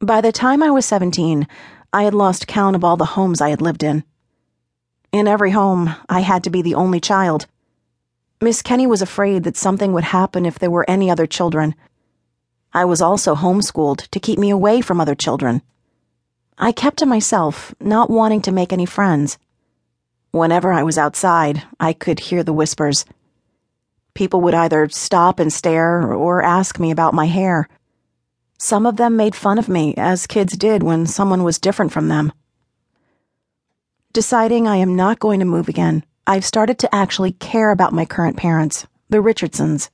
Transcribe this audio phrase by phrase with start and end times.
[0.00, 1.48] By the time I was 17,
[1.92, 4.04] I had lost count of all the homes I had lived in.
[5.10, 7.46] In every home, I had to be the only child.
[8.40, 11.74] Miss Kenny was afraid that something would happen if there were any other children.
[12.72, 15.62] I was also homeschooled to keep me away from other children.
[16.56, 19.36] I kept to myself, not wanting to make any friends.
[20.30, 23.04] Whenever I was outside, I could hear the whispers.
[24.14, 27.68] People would either stop and stare or ask me about my hair.
[28.58, 32.08] Some of them made fun of me, as kids did when someone was different from
[32.08, 32.32] them.
[34.12, 38.04] Deciding I am not going to move again, I've started to actually care about my
[38.04, 39.90] current parents, the Richardsons.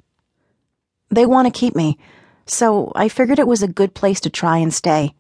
[1.11, 1.99] They want to keep me,
[2.47, 5.15] so I figured it was a good place to try and stay.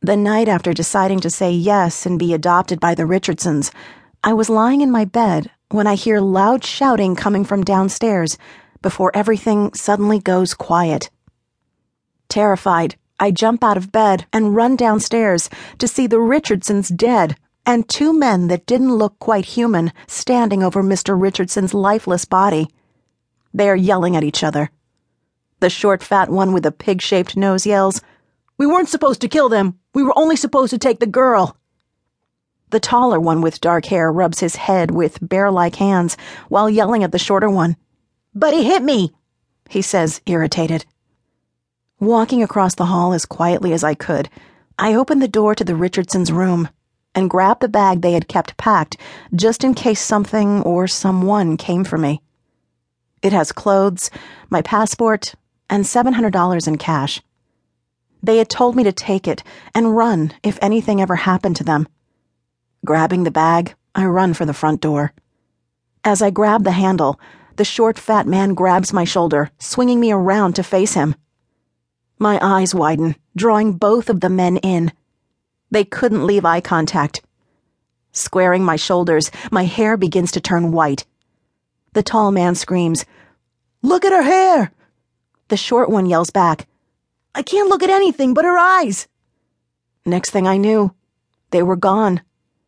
[0.00, 3.72] The night after deciding to say yes and be adopted by the Richardsons,
[4.22, 8.38] I was lying in my bed when I hear loud shouting coming from downstairs
[8.80, 11.10] before everything suddenly goes quiet.
[12.34, 15.48] Terrified, I jump out of bed and run downstairs
[15.78, 20.82] to see the Richardsons dead and two men that didn't look quite human standing over
[20.82, 21.14] Mr.
[21.16, 22.66] Richardson's lifeless body.
[23.52, 24.72] They are yelling at each other.
[25.60, 28.00] The short, fat one with the pig shaped nose yells,
[28.58, 29.78] We weren't supposed to kill them.
[29.94, 31.56] We were only supposed to take the girl.
[32.70, 36.16] The taller one with dark hair rubs his head with bear like hands
[36.48, 37.76] while yelling at the shorter one.
[38.34, 39.12] But he hit me,
[39.70, 40.84] he says, irritated.
[42.04, 44.28] Walking across the hall as quietly as I could,
[44.78, 46.68] I opened the door to the Richardsons' room
[47.14, 48.98] and grabbed the bag they had kept packed
[49.34, 52.20] just in case something or someone came for me.
[53.22, 54.10] It has clothes,
[54.50, 55.34] my passport,
[55.70, 57.22] and $700 in cash.
[58.22, 59.42] They had told me to take it
[59.74, 61.88] and run if anything ever happened to them.
[62.84, 65.14] Grabbing the bag, I run for the front door.
[66.04, 67.18] As I grab the handle,
[67.56, 71.14] the short, fat man grabs my shoulder, swinging me around to face him.
[72.18, 74.92] My eyes widen, drawing both of the men in.
[75.70, 77.22] They couldn't leave eye contact.
[78.12, 81.04] Squaring my shoulders, my hair begins to turn white.
[81.92, 83.04] The tall man screams,
[83.82, 84.72] Look at her hair!
[85.48, 86.66] The short one yells back,
[87.36, 89.08] I can't look at anything but her eyes.
[90.06, 90.94] Next thing I knew,
[91.50, 92.20] they were gone.